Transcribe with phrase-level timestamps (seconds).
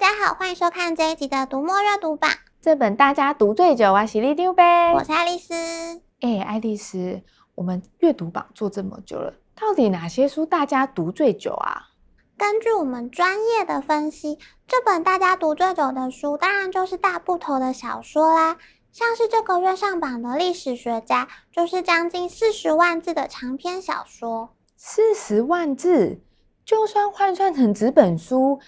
[0.00, 2.30] 大家好，欢迎收看这一集的《读墨阅读榜》。
[2.62, 4.94] 这本大家读最久啊，喜力丢呗。
[4.94, 5.52] 我是爱丽丝。
[6.20, 7.20] 哎，爱丽丝，
[7.54, 11.90] 我们阅读榜做这么久了，到底哪些书大家读最久啊？
[12.38, 18.56] 根据我们专业的分析，这本大家读最久的书，当然就是大部头的小说啦。
[18.90, 24.54] 像是这个月上榜的历史学家，就是将近四十万字的长篇小说。
[24.78, 26.22] 四十万字，
[26.64, 28.60] 就算换算成纸本书，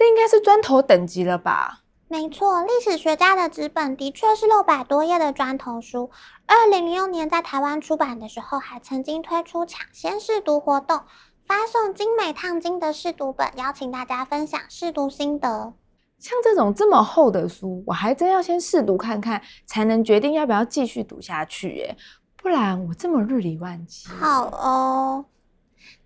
[0.00, 1.82] 这应该是砖头等级了吧？
[2.08, 6.10] 没错，历史学家的纸本的确是六百多页的砖头书。
[6.46, 11.02] 二零零六年在台湾出版的时候，还曾经推出抢先试读活动。
[11.46, 15.74] 发送精美烫金的试读本，邀请大家分享试读心得。
[16.18, 21.94] 像这种这么厚的书，我还真要先试读看看，才能决定要不要继续读下去耶。
[22.38, 24.08] 不然我这么日理万机。
[24.08, 25.26] 好哦。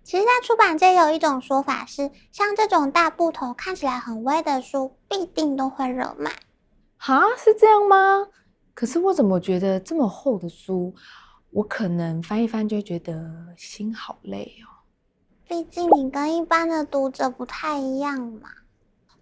[0.05, 6.31] 其实，在出版界有一种说法是，像这种大部头看起来很威的书，必定都会热卖。
[6.97, 8.27] 哈，是这样吗？
[8.75, 10.93] 可是我怎么觉得这么厚的书，
[11.49, 14.85] 我可能翻一翻就会觉得心好累哦。
[15.47, 18.49] 毕竟你跟一般的读者不太一样嘛。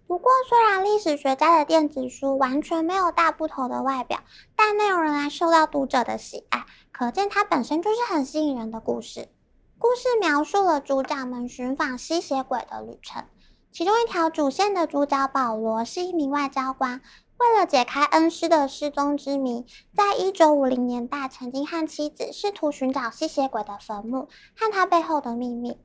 [0.06, 4.20] 不过，虽然历史学家的电子书完全没有大部头的外表，
[4.54, 9.28] 但内容仍然受到读者的喜爱，可见它本身就是很吸引人的故事。
[9.86, 13.26] 故事描述了主角们寻访吸血鬼的旅程，
[13.70, 17.02] 其中一条主线的主角保罗是一名外交官，
[17.36, 25.78] 为了解开恩师的失踪之谜，在一九五零年代曾经和妻子试图寻找吸血鬼的坟墓和他背后的秘密。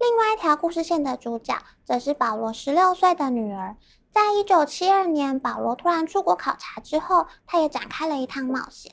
[0.00, 3.76] 另外一条故事线的主角则是保罗十六岁的女儿。
[4.10, 8.92] 在一九七二年，保罗突然出国考察之后，他也展开了一趟冒险。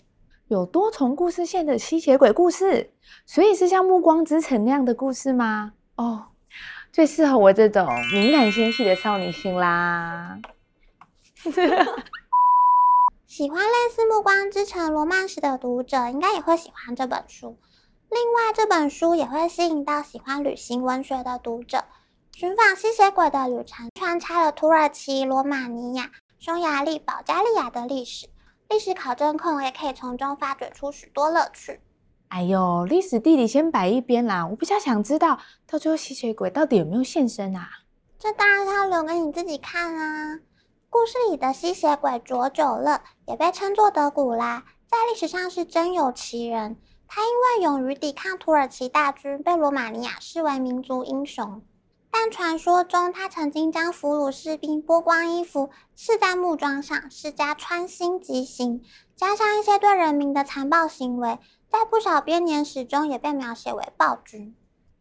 [0.53, 2.91] 有多重故事线的吸血鬼故事，
[3.25, 5.73] 所以是像《暮光之城》那样的故事吗？
[5.95, 6.27] 哦，
[6.91, 10.37] 最适合我这种敏感纤细的少女心啦。
[13.25, 17.57] 喜欢类似《暮光之城》罗曼史的读者，应该也会喜欢这本书。
[18.11, 21.83] 另外，这本书也会吸引到喜欢旅行文学的读者。
[22.31, 28.27] 寻访吸血鬼的旅程穿插了土耳其、罗马尼亚、匈牙利、保加利亚的历史，
[28.69, 31.79] 历史考证控也可以从中发掘出许多乐趣。
[32.29, 35.37] 哎呦，历史地理先摆一边啦，我比较想知道，
[35.67, 37.69] 到最后吸血鬼到底有没有现身啊？
[38.17, 40.39] 这当然要留给你自己看啊。
[40.89, 46.77] 故事里的吸血鬼佐久乐也被称作德古拉，在历史上是真有其人。
[47.07, 51.61] 他因为勇于抵抗土耳其大军，被罗马尼亚视为民族英雄。
[52.15, 58.83] 但传说中，他曾经将俘虏士兵剥光衣服，刺在木桩上，施加穿心极刑，
[59.15, 64.55] 加上一些对人民的残暴行为，在不少编年史中也被描写为暴君。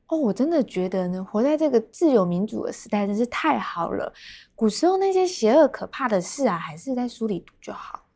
[0.07, 4.15] 哦，我真的觉得呢，活在这个自由民主的时代真是太好了。
[4.55, 8.07] 古时候那些邪恶可怕的事啊，还是在书里读就好。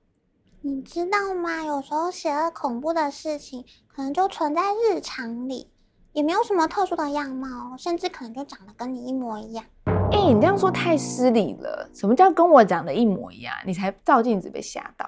[0.63, 1.63] 你知道吗？
[1.63, 5.71] 有时候邪恶恐怖的事情，可能就存在日常里，
[6.17, 9.63] 也没有什么特殊的样貌，甚至可能就长得跟你一模一样。
[9.85, 11.91] 哎、欸，你这样说太失礼了。
[11.93, 13.55] 什么叫跟我长得一模一样？
[13.67, 15.07] 你才照镜子被吓到。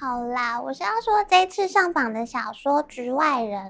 [0.00, 3.66] 好啦，我是要说这次上榜的小说《局外人》，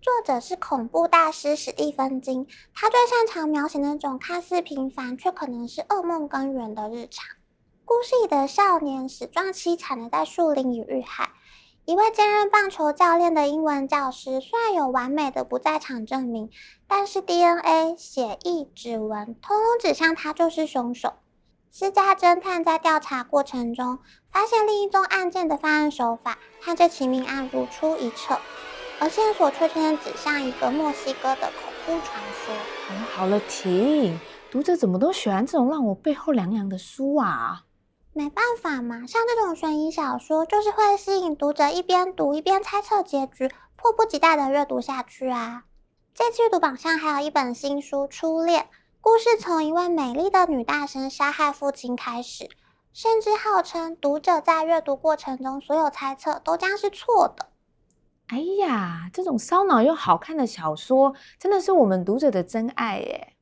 [0.00, 7.26] 作者是恐怖大师史蒂芬金，他最擅长描写那种看似平凡却可能是噩梦根源的日常。
[7.84, 11.28] 故事里的少年死状凄惨的在树林里遇害。
[11.86, 16.50] 一位兼任棒球教练的英文教师，虽然有完美的不在场证明，
[16.88, 21.12] 但是 DNA、血液、指纹，通通指向他就是凶手。
[21.70, 24.00] 私家侦探在调查过程中，
[24.32, 28.36] 发现另一宗案件的犯案手法和这起命案如出一辙，
[28.98, 32.52] 而线索却偏指向一个墨西哥的恐怖传说。
[32.90, 34.18] 嗯，好了，停！
[34.50, 37.65] 读者怎么都喜欢这种让我背后凉凉的书啊？
[38.16, 43.46] 没办法嘛，像这种悬疑小说，就是会吸引读者一边读一边猜测结局，
[43.76, 45.64] 迫不及待的阅读下去啊。
[46.14, 48.62] 这期阅读榜上还有一本新书《初恋》，
[49.02, 52.48] 故事从一位美丽的女大生杀害父亲开始，
[52.94, 57.50] 甚至号称读者在阅读过程中所有猜测都将是错的。
[58.28, 63.35] 哎呀，这种烧脑又好看的小说，真的是我们读者的真爱耶。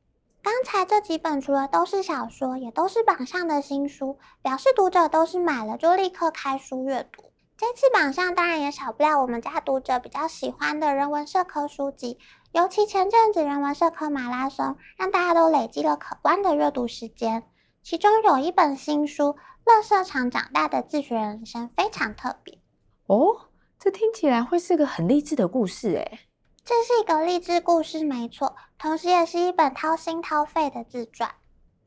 [0.45, 7.23] 刚才这几本除了都是小说，也都是榜上的新书，表示读者都是买了就立刻开书阅读。
[7.57, 12.19] 这次榜上当然也少不了我们家读者比较喜欢的人文社科书籍，
[12.51, 17.41] 尤其前阵子人文社科马拉松，让大家都累积了可观的阅读时间。
[17.81, 19.23] 其中有一本新书
[19.65, 22.59] 《垃圾场长大的自学人生》，非常特别。
[23.07, 23.49] 哦，
[23.79, 26.19] 这听起来会是个很励志的故事诶。
[26.63, 31.31] 这是一个励志故事，没错，同时也是一本掏心掏肺的自传。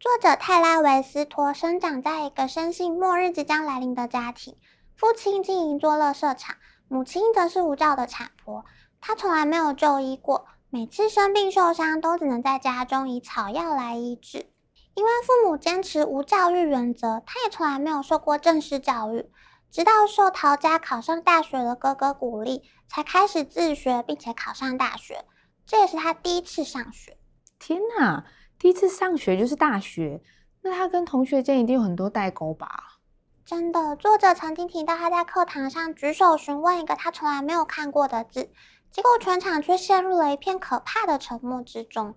[0.01, 4.57] 作者泰拉维斯托生长在一个深信末日即将来临的家庭，
[4.97, 6.57] 父亲经营一座垃圾场，
[6.89, 8.65] 母亲则是无照的产婆。
[9.01, 14.51] 他从来没有就医过，每次生病受伤都只能在家中以草药来医治。
[14.95, 19.31] 因为父母坚持无教育原则，他也从来没有受过正式教育。
[19.71, 25.25] 直到受陶家考上大学的哥哥鼓励，才开始自学，并且考上大学。
[25.69, 27.19] 这也是他第一次上学。
[27.59, 28.25] 天哪！
[28.59, 30.23] 第一次上学就是大学，
[30.63, 32.99] 那他跟同学间一定有很多代沟吧？
[33.45, 38.51] 真的，作者曾经提到他在课堂上举手询问一个他从来没有看过的字，
[38.91, 42.17] 结果全场却陷入了一片可怕的沉默之中。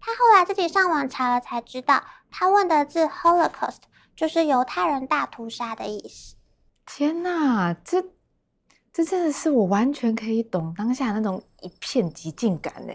[0.00, 3.82] 他后来自己上网查了才知道，他问的字 “Holocaust”
[4.14, 6.36] 就是犹太人大屠杀的意思。
[6.86, 8.04] 天哪，这
[8.92, 12.92] 这真的是我完全可以懂当下那种一片寂静感呢。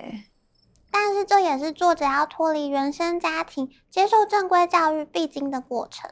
[0.91, 6.11] 但是这也是作者要脱离原生家庭，接受正规教育必经的过程。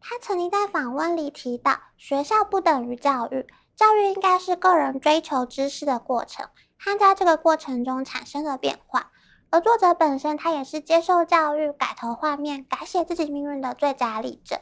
[0.00, 9.12] 他曾经在访问里提到，学校不等于教育，教育应该是个人追求知识的过程，和在这个过程中产生的变化。
[9.50, 14.58] 而作者本身，他也是接受教育、改头换面、改写自己命运的最佳例证。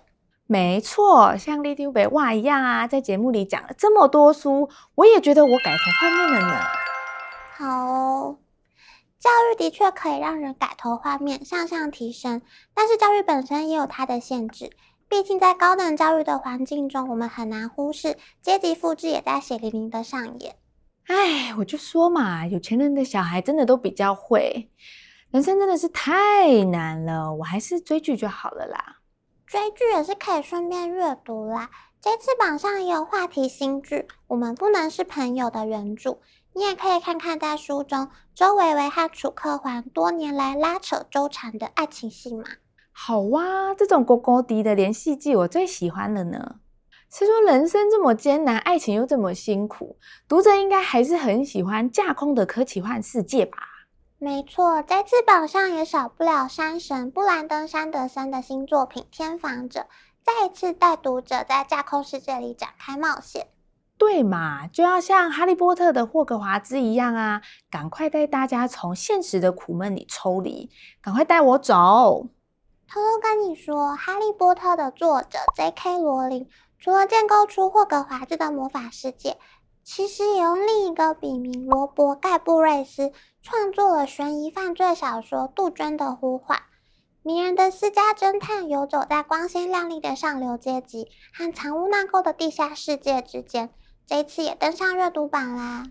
[0.51, 6.61] 没错，像里长伯哇一样啊，在节目里讲了这么多书，我也觉得我改头换面了呢。
[7.57, 8.39] 好哦。
[9.21, 12.43] 教育的确可以让人改头换面、向上提升，
[12.75, 14.73] 但是教育本身也有它的限制。
[15.09, 20.57] 毕竟在高等教育的环境中，我们很难忽视阶级复制也在血淋淋的上演。
[21.07, 24.69] 哎，我就说嘛，有钱人的小孩真的都比较会。
[25.31, 28.97] 人生真的是太难了，我还是追剧就好了啦。
[29.51, 31.71] 追剧也是可以顺便阅读啦。
[32.01, 33.97] 这次榜上也有话题新剧
[34.29, 36.19] 《我们不能是朋友》的原著。
[36.55, 42.45] 你也可以看看在书中周维维和楚克环多年来拉扯纠缠的爱情戏码。
[42.93, 46.61] 好哇，这种勾勾滴的连续剧我最喜欢了呢。
[47.13, 49.99] 是说人生这么艰难，爱情又这么辛苦，
[50.29, 53.59] 读者应该还是很喜欢架空的科奇幻世界吧？
[54.23, 59.81] 没错，在次榜上也少不了山神布兰登·山德森的新作品《天房者》，
[60.23, 63.49] 再一次带读者在架空世界里展开冒险。
[63.97, 67.41] 对嘛，就要像哈利波特的霍格华兹一样啊！
[67.71, 70.69] 赶快带大家从现实的苦闷里抽离，
[71.01, 72.27] 赶快带我走。
[72.87, 75.97] 偷偷跟你说，哈利波特的作者 J.K.
[75.97, 76.47] 罗琳
[76.79, 79.39] 除了建构出霍格华兹的魔法世界，
[79.83, 86.59] 其实也用另一个笔名罗伯盖布瑞斯创作了悬疑犯罪小说《杜鹃的呼唤》。
[87.23, 93.71] 迷人的私家侦探游走在光鲜亮丽的上流阶级和藏污纳垢的地下世界之间。
[94.07, 95.85] 这一次也登上阅读榜啦。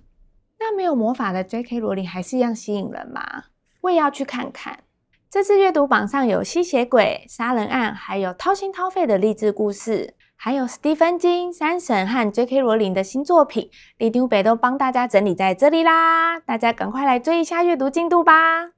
[0.60, 1.80] 那没有魔法的 J.K.
[1.80, 3.46] 罗琳还是一样吸引人吗？
[3.82, 4.84] 我也要去看看。
[5.30, 12.62] 这次阅读榜上有吸血鬼、杀人案，还有掏心掏肺的励志故事，还有史蒂芬金、三神和 J.K.
[12.62, 16.40] 罗琳的新作品，里长伯都帮大家整理在这里啦。
[16.40, 18.70] 大家赶快来追一下阅读进度吧！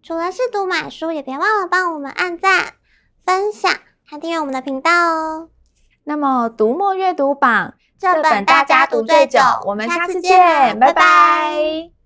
[0.00, 2.74] 除了试读买书，也别忘了帮我们按赞、
[3.26, 3.72] 分享，
[4.06, 5.48] 还订阅我们的频道哦。
[6.04, 7.74] 那么，读墨阅读榜。
[7.98, 11.97] 这本大家读最久，我们下次见，拜拜。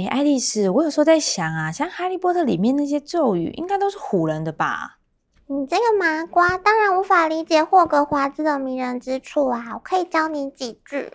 [0.00, 4.98] 哎，爱丽丝，我有时候在想啊，像《哈利波特》里面那些咒语，应该都是唬人的吧？
[5.46, 9.72] 你这个麻瓜，当然无法理解霍格华兹的迷人之处啊！
[9.74, 11.12] 我可以教你几句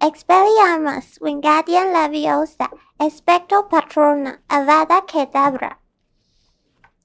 [0.00, 5.72] ：Expelliarmus, Wingardium Leviosa, Expecto Patronum, Avada Kedavra。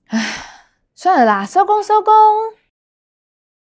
[0.08, 0.20] 唉，
[0.96, 2.14] 算了啦，收工收工。